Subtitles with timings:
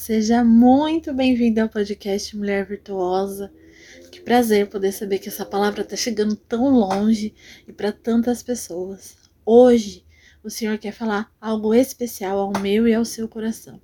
[0.00, 3.52] seja muito bem-vinda ao podcast Mulher Virtuosa.
[4.10, 7.34] Que prazer poder saber que essa palavra está chegando tão longe
[7.68, 9.14] e para tantas pessoas.
[9.44, 10.02] Hoje,
[10.42, 13.78] o Senhor quer falar algo especial ao meu e ao seu coração.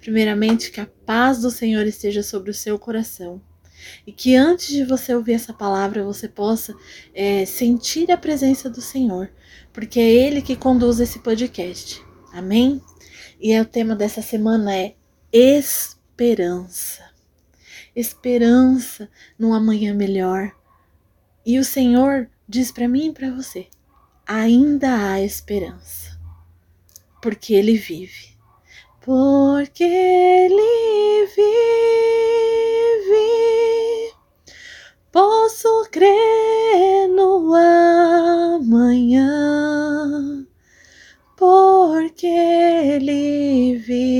[0.00, 3.40] Primeiramente, que a paz do Senhor esteja sobre o seu coração
[4.04, 6.74] e que antes de você ouvir essa palavra você possa
[7.14, 9.30] é, sentir a presença do Senhor,
[9.72, 12.02] porque é Ele que conduz esse podcast.
[12.32, 12.82] Amém?
[13.40, 14.96] E o tema dessa semana é
[15.32, 17.10] esperança.
[17.96, 20.52] Esperança num amanhã melhor.
[21.44, 23.66] E o Senhor diz para mim e para você:
[24.26, 26.20] ainda há esperança.
[27.22, 28.36] Porque Ele vive.
[29.00, 31.72] Porque Ele vive.
[35.10, 39.52] Posso crer no amanhã
[41.42, 44.11] porque ele vive.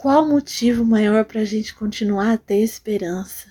[0.00, 3.48] Qual motivo maior para a gente continuar a ter esperança?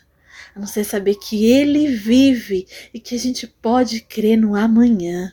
[0.56, 5.31] A não ser saber que Ele vive e que a gente pode crer no amanhã.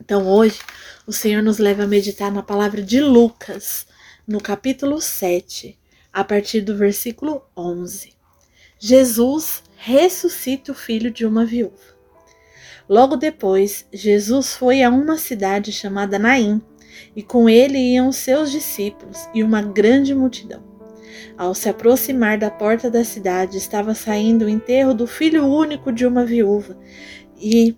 [0.00, 0.58] Então hoje
[1.06, 3.86] o Senhor nos leva a meditar na palavra de Lucas,
[4.26, 5.78] no capítulo 7,
[6.12, 8.12] a partir do versículo 11.
[8.76, 11.94] Jesus ressuscita o filho de uma viúva.
[12.88, 16.60] Logo depois, Jesus foi a uma cidade chamada Naim,
[17.14, 20.62] e com ele iam seus discípulos e uma grande multidão.
[21.36, 26.06] Ao se aproximar da porta da cidade, estava saindo o enterro do filho único de
[26.06, 26.76] uma viúva,
[27.36, 27.76] e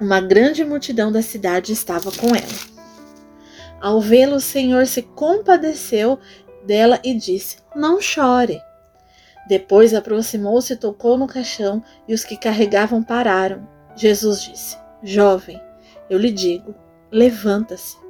[0.00, 2.76] uma grande multidão da cidade estava com ela.
[3.80, 6.18] Ao vê-lo, o Senhor se compadeceu
[6.64, 8.60] dela e disse: Não chore.
[9.48, 13.68] Depois aproximou-se tocou no caixão, e os que carregavam pararam.
[13.94, 15.60] Jesus disse: Jovem,
[16.10, 16.74] eu lhe digo,
[17.10, 18.05] levanta-se.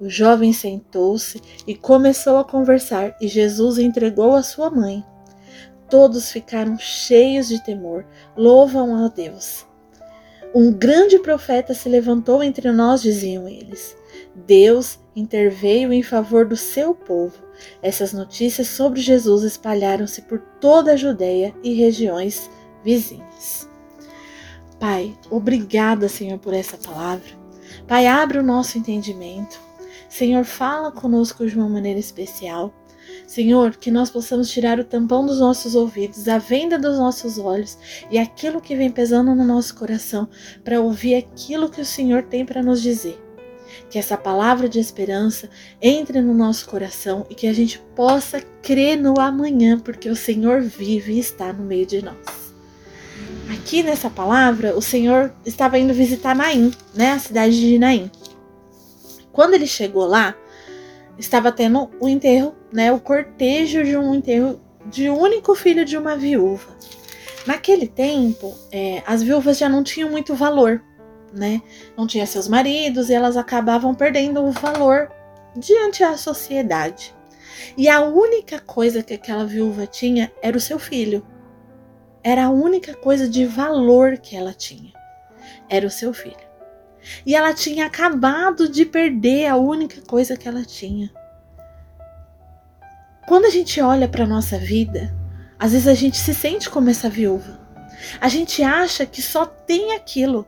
[0.00, 5.04] O jovem sentou-se e começou a conversar, e Jesus entregou a sua mãe.
[5.88, 8.04] Todos ficaram cheios de temor,
[8.36, 9.66] louvam a Deus.
[10.54, 13.96] Um grande profeta se levantou entre nós, diziam eles.
[14.34, 17.34] Deus interveio em favor do seu povo.
[17.82, 22.50] Essas notícias sobre Jesus espalharam-se por toda a Judéia e regiões
[22.84, 23.68] vizinhas.
[24.78, 27.28] Pai, obrigada, Senhor, por essa palavra.
[27.86, 29.63] Pai, abre o nosso entendimento.
[30.14, 32.72] Senhor, fala conosco de uma maneira especial.
[33.26, 37.76] Senhor, que nós possamos tirar o tampão dos nossos ouvidos, a venda dos nossos olhos
[38.08, 40.28] e aquilo que vem pesando no nosso coração
[40.62, 43.20] para ouvir aquilo que o Senhor tem para nos dizer
[43.90, 45.50] que essa palavra de esperança
[45.82, 50.60] entre no nosso coração e que a gente possa crer no amanhã, porque o Senhor
[50.60, 52.54] vive e está no meio de nós.
[53.52, 58.08] Aqui nessa palavra, o Senhor estava indo visitar Naim, né, a cidade de Naim.
[59.34, 60.36] Quando ele chegou lá,
[61.18, 65.96] estava tendo o enterro, né, o cortejo de um enterro de um único filho de
[65.98, 66.72] uma viúva.
[67.44, 70.80] Naquele tempo, é, as viúvas já não tinham muito valor,
[71.32, 71.60] né?
[71.96, 75.10] Não tinha seus maridos e elas acabavam perdendo o valor
[75.56, 77.12] diante da sociedade.
[77.76, 81.26] E a única coisa que aquela viúva tinha era o seu filho.
[82.22, 84.92] Era a única coisa de valor que ela tinha.
[85.68, 86.43] Era o seu filho.
[87.24, 91.10] E ela tinha acabado de perder a única coisa que ela tinha.
[93.26, 95.14] Quando a gente olha para nossa vida,
[95.58, 97.60] às vezes a gente se sente como essa viúva.
[98.20, 100.46] A gente acha que só tem aquilo.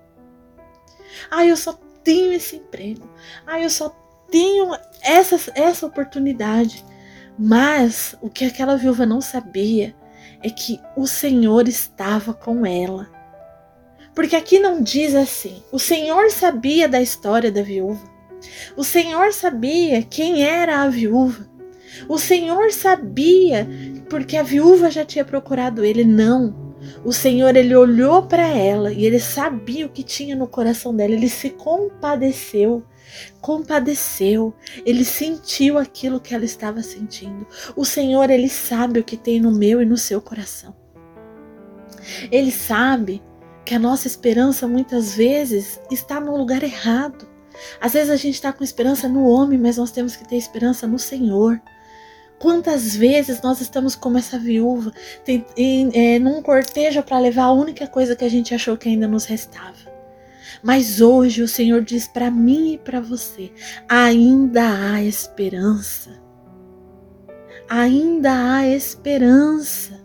[1.30, 1.72] Ah, eu só
[2.04, 3.08] tenho esse emprego.
[3.46, 3.88] Ah, eu só
[4.30, 6.84] tenho essa, essa oportunidade.
[7.38, 9.94] Mas o que aquela viúva não sabia
[10.42, 13.10] é que o Senhor estava com ela.
[14.16, 18.02] Porque aqui não diz assim: o Senhor sabia da história da viúva.
[18.74, 21.46] O Senhor sabia quem era a viúva.
[22.08, 23.68] O Senhor sabia
[24.08, 26.02] porque a viúva já tinha procurado ele.
[26.02, 26.74] Não.
[27.04, 31.12] O Senhor ele olhou para ela e ele sabia o que tinha no coração dela,
[31.12, 32.84] ele se compadeceu.
[33.40, 34.54] Compadeceu,
[34.84, 37.46] ele sentiu aquilo que ela estava sentindo.
[37.74, 40.74] O Senhor, ele sabe o que tem no meu e no seu coração.
[42.30, 43.22] Ele sabe
[43.66, 47.28] que a nossa esperança muitas vezes está no lugar errado.
[47.80, 50.86] Às vezes a gente está com esperança no homem, mas nós temos que ter esperança
[50.86, 51.60] no Senhor.
[52.38, 54.92] Quantas vezes nós estamos como essa viúva,
[55.24, 58.88] tem, em, é, num cortejo para levar a única coisa que a gente achou que
[58.88, 59.96] ainda nos restava.
[60.62, 63.50] Mas hoje o Senhor diz para mim e para você:
[63.88, 64.62] ainda
[64.92, 66.22] há esperança.
[67.68, 70.00] Ainda há esperança.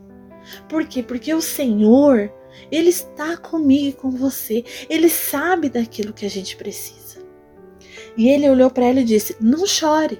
[0.67, 1.03] Por quê?
[1.03, 2.33] Porque o Senhor,
[2.71, 4.63] Ele está comigo e com você.
[4.89, 7.19] Ele sabe daquilo que a gente precisa.
[8.17, 10.19] E ele olhou para ela e disse: Não chore.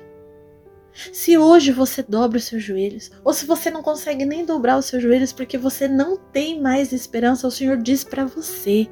[1.12, 4.86] Se hoje você dobra os seus joelhos, ou se você não consegue nem dobrar os
[4.86, 8.88] seus joelhos porque você não tem mais esperança, o Senhor diz para você: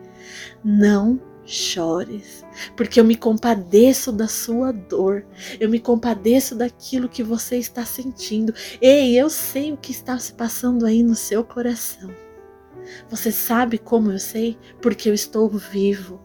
[0.64, 2.46] não chores,
[2.78, 5.26] porque eu me compadeço da sua dor,
[5.60, 8.54] eu me compadeço daquilo que você está sentindo.
[8.80, 12.10] Ei, eu sei o que está se passando aí no seu coração.
[13.10, 14.58] Você sabe como eu sei?
[14.82, 16.20] Porque eu estou vivo,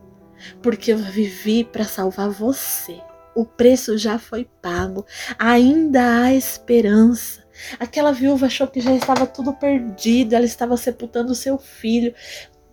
[0.62, 3.00] porque eu vivi para salvar você.
[3.34, 5.04] O preço já foi pago,
[5.38, 7.44] ainda há esperança.
[7.78, 12.14] Aquela viúva achou que já estava tudo perdido, ela estava sepultando seu filho,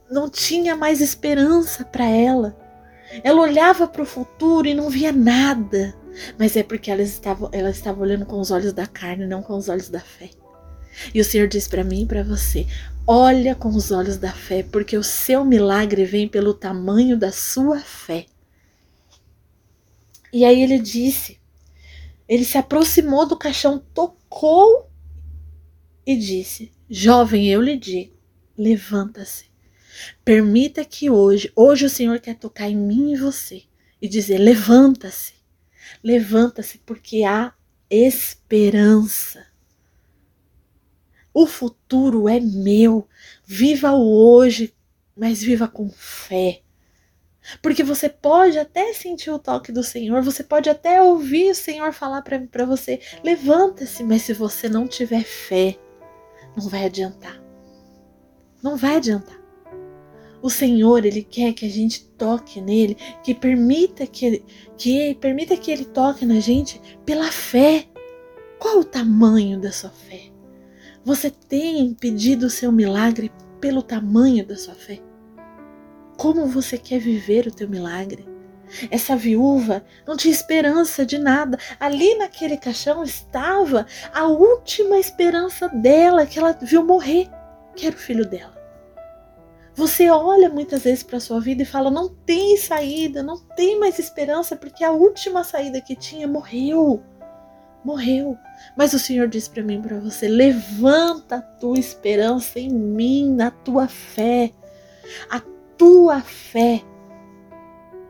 [0.10, 2.58] não tinha mais esperança para ela.
[3.24, 5.96] Ela olhava para o futuro e não via nada,
[6.38, 9.56] mas é porque ela estava, ela estava olhando com os olhos da carne, não com
[9.56, 10.30] os olhos da fé.
[11.14, 12.68] E o Senhor diz para mim e para você:
[13.08, 17.80] olha com os olhos da fé, porque o seu milagre vem pelo tamanho da sua
[17.80, 18.26] fé.
[20.34, 21.42] E aí ele disse:
[22.32, 24.90] ele se aproximou do caixão, tocou
[26.06, 28.16] e disse: Jovem, eu lhe digo,
[28.58, 29.52] levanta-se.
[30.24, 33.64] Permita que hoje, hoje o Senhor quer tocar em mim e você
[34.02, 35.34] e dizer: levanta-se,
[36.02, 37.54] levanta-se, porque há
[37.90, 39.51] esperança.
[41.34, 43.08] O futuro é meu.
[43.46, 44.74] Viva o hoje,
[45.16, 46.62] mas viva com fé.
[47.62, 51.92] Porque você pode até sentir o toque do Senhor, você pode até ouvir o Senhor
[51.92, 55.78] falar para você: levanta-se, mas se você não tiver fé,
[56.56, 57.42] não vai adiantar.
[58.62, 59.40] Não vai adiantar.
[60.42, 64.44] O Senhor, ele quer que a gente toque nele, que permita que
[64.78, 67.88] que permita que ele toque na gente pela fé.
[68.60, 70.31] Qual o tamanho da sua fé?
[71.04, 75.02] Você tem pedido o seu milagre pelo tamanho da sua fé?
[76.22, 78.30] como você quer viver o teu milagre.
[78.92, 81.58] Essa viúva não tinha esperança de nada.
[81.80, 87.28] Ali naquele caixão estava a última esperança dela, que ela viu morrer,
[87.76, 88.56] que era o filho dela.
[89.74, 93.80] Você olha muitas vezes para a sua vida e fala: não tem saída, não tem
[93.80, 97.02] mais esperança, porque a última saída que tinha morreu.
[97.84, 98.38] Morreu.
[98.78, 103.50] Mas o Senhor diz para mim, para você: levanta a tua esperança em mim, na
[103.52, 104.52] tua fé.
[105.30, 105.42] A
[105.78, 106.82] tua fé.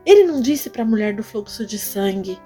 [0.05, 2.37] Ele não disse para a mulher do fluxo de sangue: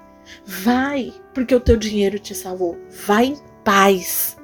[0.44, 2.76] vai, porque o teu dinheiro te salvou.
[3.06, 4.36] Vai em paz,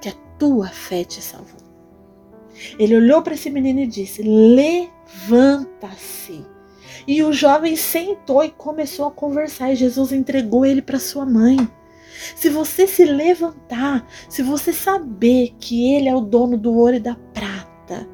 [0.00, 1.60] que a tua fé te salvou.
[2.78, 4.22] Ele olhou para esse menino e disse:
[5.28, 6.46] levanta-se.
[7.06, 11.68] E o jovem sentou e começou a conversar, e Jesus entregou ele para sua mãe.
[12.36, 17.00] Se você se levantar, se você saber que Ele é o dono do ouro e
[17.00, 18.08] da prata,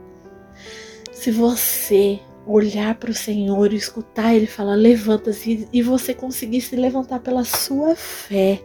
[1.13, 6.77] se você olhar para o Senhor e escutar Ele falar, levanta-se, e você conseguir se
[6.77, 8.63] levantar pela sua fé,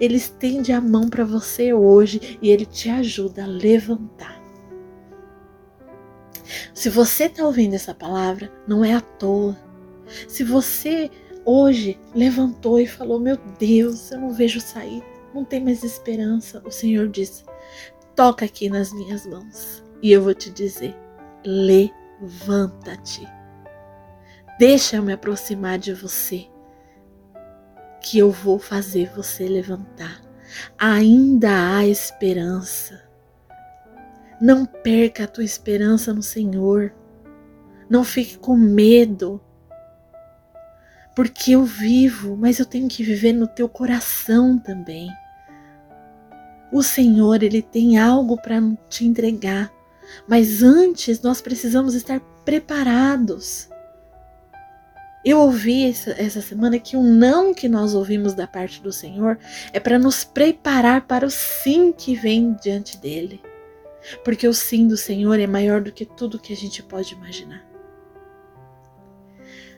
[0.00, 4.42] Ele estende a mão para você hoje e Ele te ajuda a levantar.
[6.72, 9.56] Se você está ouvindo essa palavra, não é à toa.
[10.28, 11.10] Se você
[11.44, 16.70] hoje levantou e falou: Meu Deus, eu não vejo saída, não tem mais esperança, o
[16.70, 17.44] Senhor diz:
[18.14, 20.94] Toca aqui nas minhas mãos e eu vou te dizer:
[21.44, 23.26] levanta-te.
[24.58, 26.46] Deixa eu me aproximar de você,
[28.00, 30.22] que eu vou fazer você levantar.
[30.78, 33.02] Ainda há esperança.
[34.40, 36.94] Não perca a tua esperança no Senhor.
[37.88, 39.40] Não fique com medo.
[41.14, 45.08] Porque eu vivo, mas eu tenho que viver no teu coração também.
[46.72, 49.72] O Senhor, ele tem algo para te entregar.
[50.28, 53.68] Mas antes nós precisamos estar preparados.
[55.24, 59.38] Eu ouvi essa, essa semana que o não que nós ouvimos da parte do Senhor
[59.72, 63.40] é para nos preparar para o sim que vem diante dele.
[64.22, 67.73] Porque o sim do Senhor é maior do que tudo que a gente pode imaginar.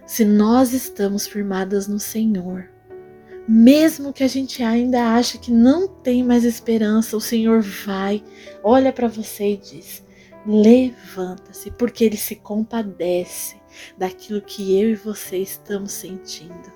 [0.07, 2.71] Se nós estamos firmadas no Senhor,
[3.49, 8.23] mesmo que a gente ainda ache que não tem mais esperança, o Senhor vai,
[8.63, 10.05] olha para você e diz:
[10.47, 13.57] Levanta-se, porque ele se compadece
[13.99, 16.73] daquilo que eu e você estamos sentindo.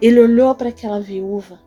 [0.00, 1.60] Ele olhou para aquela viúva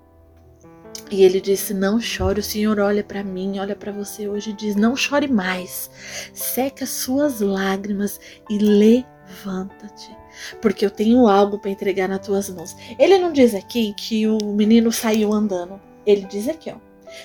[1.12, 2.40] e ele disse: Não chore.
[2.40, 5.90] O Senhor olha para mim, olha para você hoje e diz: Não chore mais.
[6.34, 10.16] Seca suas lágrimas e levanta-te,
[10.62, 12.76] porque eu tenho algo para entregar nas tuas mãos.
[12.98, 15.80] Ele não diz aqui que o menino saiu andando.
[16.06, 16.78] Ele diz aqui, ó.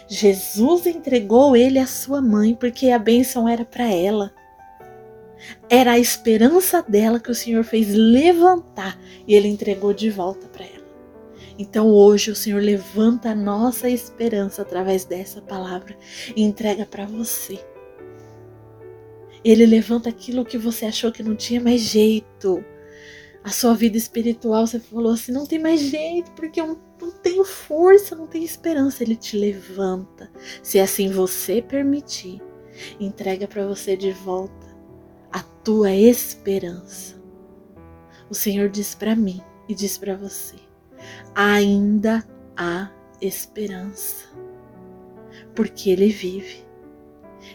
[0.09, 4.33] Jesus entregou ele à sua mãe porque a bênção era para ela.
[5.68, 10.64] Era a esperança dela que o Senhor fez levantar e ele entregou de volta para
[10.64, 10.85] ela.
[11.59, 15.97] Então hoje o Senhor levanta a nossa esperança através dessa palavra
[16.35, 17.59] e entrega para você.
[19.44, 22.64] Ele levanta aquilo que você achou que não tinha mais jeito.
[23.44, 27.44] A sua vida espiritual, você falou assim, não tem mais jeito, porque eu não tenho
[27.44, 29.02] força, não tenho esperança.
[29.02, 30.30] Ele te levanta.
[30.62, 32.40] Se assim você permitir,
[32.98, 34.66] entrega para você de volta
[35.30, 37.22] a tua esperança.
[38.30, 40.56] O Senhor diz para mim e diz para você:
[41.34, 44.26] ainda há esperança,
[45.54, 46.64] porque Ele vive.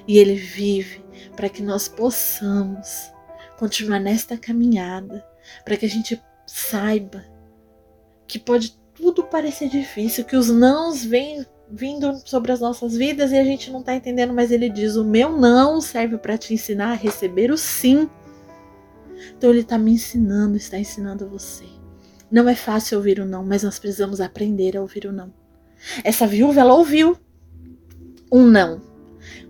[0.07, 1.03] E Ele vive
[1.35, 3.11] para que nós possamos
[3.57, 5.25] continuar nesta caminhada,
[5.63, 7.23] para que a gente saiba
[8.27, 13.37] que pode tudo parecer difícil, que os nãos vêm vindo sobre as nossas vidas e
[13.37, 16.91] a gente não está entendendo, mas ele diz: O meu não serve para te ensinar
[16.91, 18.09] a receber o sim.
[19.37, 21.65] Então ele está me ensinando, está ensinando você.
[22.31, 25.33] Não é fácil ouvir o não, mas nós precisamos aprender a ouvir o não.
[26.03, 27.17] Essa viúva, ela ouviu
[28.31, 28.81] um não.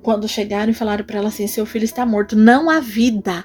[0.02, 3.44] Quando chegaram e falaram para ela assim: seu filho está morto, não há vida.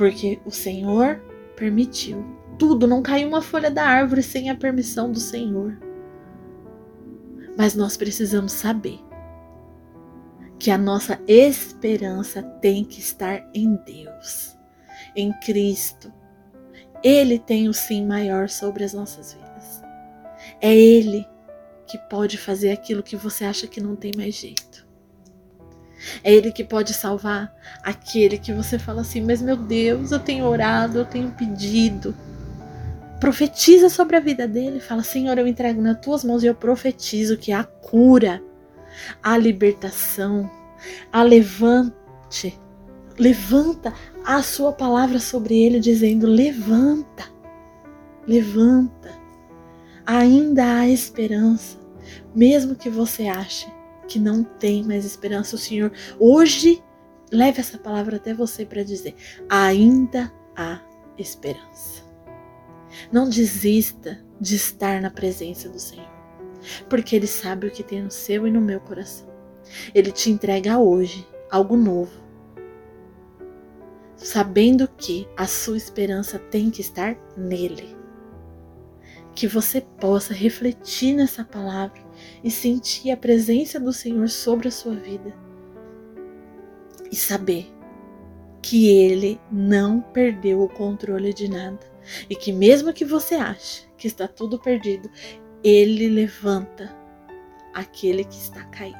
[0.00, 1.22] Porque o Senhor
[1.54, 2.24] permitiu.
[2.58, 5.78] Tudo, não caiu uma folha da árvore sem a permissão do Senhor.
[7.54, 8.98] Mas nós precisamos saber
[10.58, 14.56] que a nossa esperança tem que estar em Deus,
[15.14, 16.10] em Cristo,
[17.04, 19.82] ele tem o sim maior sobre as nossas vidas.
[20.62, 21.28] É Ele
[21.86, 24.69] que pode fazer aquilo que você acha que não tem mais jeito.
[26.22, 30.44] É Ele que pode salvar aquele que você fala assim: Mas meu Deus, eu tenho
[30.46, 32.14] orado, eu tenho pedido.
[33.18, 34.80] Profetiza sobre a vida dele.
[34.80, 38.42] Fala: Senhor, eu entrego nas tuas mãos e eu profetizo que a cura,
[39.22, 40.50] a libertação,
[41.12, 42.58] a levante
[43.18, 43.92] levanta
[44.24, 47.24] a sua palavra sobre ele, dizendo: levanta,
[48.26, 49.20] levanta.
[50.06, 51.78] Ainda há esperança,
[52.34, 53.79] mesmo que você ache
[54.10, 55.54] que não tem mais esperança.
[55.54, 56.82] O Senhor hoje
[57.30, 59.14] leve essa palavra até você para dizer:
[59.48, 60.80] ainda há
[61.16, 62.02] esperança.
[63.12, 66.10] Não desista de estar na presença do Senhor,
[66.88, 69.30] porque Ele sabe o que tem no seu e no meu coração.
[69.94, 72.20] Ele te entrega hoje algo novo
[74.16, 77.96] sabendo que a sua esperança tem que estar nele.
[79.34, 82.02] Que você possa refletir nessa palavra
[82.42, 85.34] e sentir a presença do Senhor sobre a sua vida
[87.10, 87.72] e saber
[88.62, 91.80] que ele não perdeu o controle de nada
[92.28, 95.10] e que mesmo que você ache que está tudo perdido,
[95.62, 96.94] ele levanta
[97.74, 98.98] aquele que está caído.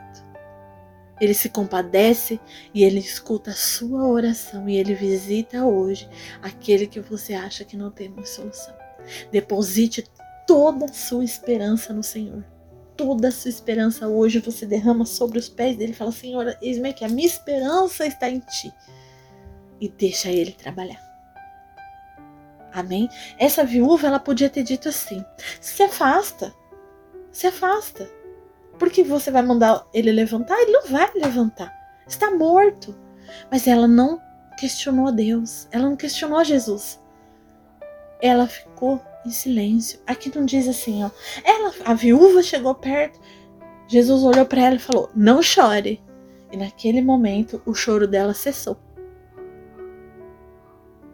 [1.21, 2.41] Ele se compadece
[2.73, 6.09] e ele escuta a sua oração e ele visita hoje
[6.41, 8.75] aquele que você acha que não tem solução.
[9.31, 10.05] Deposite
[10.47, 12.45] toda a sua esperança no Senhor.
[13.01, 16.93] Toda a sua esperança hoje você derrama sobre os pés dele e fala: Senhor, eis-me
[16.93, 18.71] que a minha esperança está em ti.
[19.81, 21.01] E deixa ele trabalhar.
[22.75, 23.09] Amém?
[23.39, 25.25] Essa viúva, ela podia ter dito assim:
[25.63, 26.55] se afasta,
[27.33, 28.07] se afasta.
[28.79, 30.61] Por que você vai mandar ele levantar?
[30.61, 31.73] Ele não vai levantar.
[32.07, 32.95] Está morto.
[33.51, 34.21] Mas ela não
[34.59, 35.67] questionou a Deus.
[35.73, 37.01] Ela não questionou Jesus.
[38.21, 40.01] Ela ficou em silêncio.
[40.07, 41.11] Aqui não diz assim, ó.
[41.45, 43.21] Ela, a viúva chegou perto.
[43.89, 46.03] Jesus olhou para ela e falou: "Não chore".
[46.53, 48.77] E naquele momento o choro dela cessou.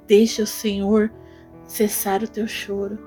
[0.07, 1.11] Deixa o Senhor
[1.67, 2.99] cessar o teu choro.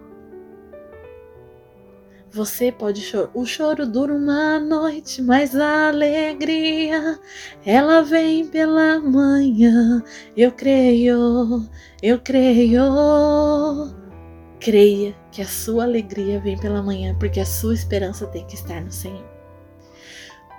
[2.31, 3.31] Você pode chorar.
[3.33, 7.19] O choro dura uma noite, mas a alegria
[7.65, 10.03] ela vem pela manhã.
[10.37, 11.67] Eu creio,
[12.03, 12.83] eu creio.
[14.59, 18.81] Creia que a sua alegria vem pela manhã, porque a sua esperança tem que estar
[18.81, 19.25] no Senhor.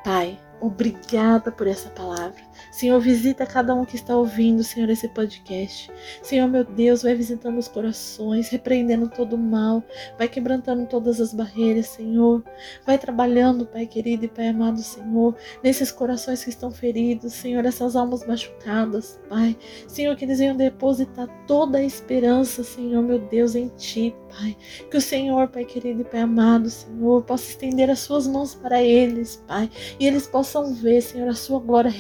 [0.02, 2.40] Pai, obrigada por essa palavra.
[2.70, 5.90] Senhor, visita cada um que está ouvindo, Senhor, esse podcast.
[6.22, 9.82] Senhor, meu Deus, vai visitando os corações, repreendendo todo o mal,
[10.18, 12.42] vai quebrantando todas as barreiras, Senhor.
[12.86, 17.96] Vai trabalhando, Pai querido e Pai amado, Senhor, nesses corações que estão feridos, Senhor, essas
[17.96, 19.56] almas machucadas, Pai.
[19.86, 24.56] Senhor, que eles venham depositar toda a esperança, Senhor, meu Deus, em Ti, Pai.
[24.90, 28.82] Que o Senhor, Pai querido e Pai amado, Senhor, possa estender as Suas mãos para
[28.82, 31.90] eles, Pai, e eles possam ver, Senhor, a Sua glória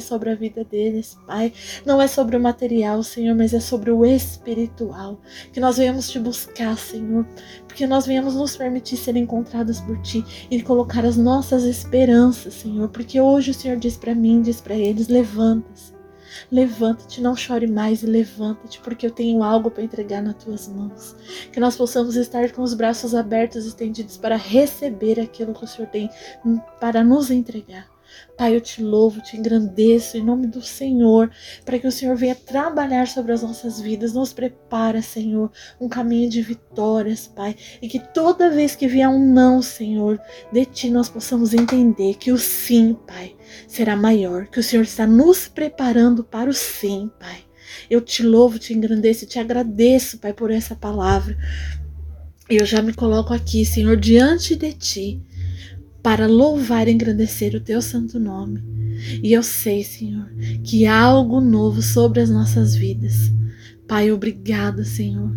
[0.00, 1.52] sobre a vida deles, Pai.
[1.84, 5.20] Não é sobre o material, Senhor, mas é sobre o espiritual.
[5.52, 7.26] Que nós venhamos te buscar, Senhor,
[7.66, 12.88] porque nós venhamos nos permitir ser encontradas por Ti e colocar as nossas esperanças, Senhor,
[12.88, 15.94] porque hoje o Senhor diz para mim, diz para eles: levanta-se.
[16.50, 21.14] Levanta-te, não chore mais e levanta-te, porque eu tenho algo para entregar nas tuas mãos.
[21.52, 25.88] Que nós possamos estar com os braços abertos, estendidos para receber aquilo que o Senhor
[25.88, 26.10] tem
[26.80, 27.93] para nos entregar.
[28.36, 31.30] Pai, eu te louvo, te engrandeço em nome do Senhor,
[31.64, 36.28] para que o Senhor venha trabalhar sobre as nossas vidas, nos prepara, Senhor, um caminho
[36.28, 40.20] de vitórias, Pai, e que toda vez que vier um não, Senhor,
[40.52, 43.36] de ti nós possamos entender que o sim, Pai,
[43.68, 47.44] será maior, que o Senhor está nos preparando para o sim, Pai.
[47.88, 51.36] Eu te louvo, te engrandeço, te agradeço, Pai, por essa palavra.
[52.48, 55.22] Eu já me coloco aqui, Senhor, diante de ti
[56.04, 58.62] para louvar e engrandecer o teu santo nome.
[59.22, 60.30] E eu sei, Senhor,
[60.62, 63.32] que há algo novo sobre as nossas vidas.
[63.88, 65.34] Pai, obrigada, Senhor.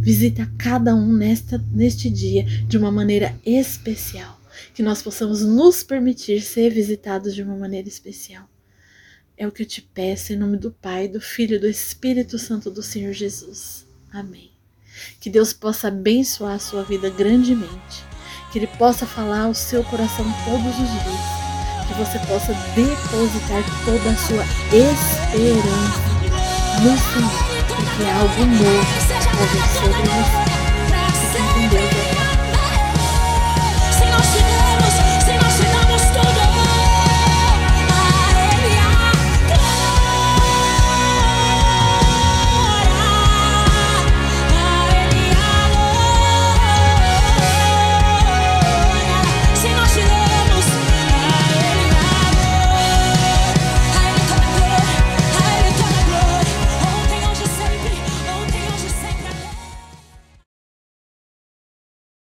[0.00, 4.40] Visita cada um nesta, neste dia de uma maneira especial.
[4.72, 8.48] Que nós possamos nos permitir ser visitados de uma maneira especial.
[9.36, 12.38] É o que eu te peço em nome do Pai, do Filho e do Espírito
[12.38, 13.86] Santo do Senhor Jesus.
[14.10, 14.50] Amém.
[15.20, 18.05] Que Deus possa abençoar a sua vida grandemente
[18.56, 21.20] que Ele possa falar ao seu coração todos os dias,
[21.86, 26.00] que você possa depositar toda a sua esperança
[26.80, 28.86] no Senhor, porque é algo novo
[29.78, 30.65] sobre você.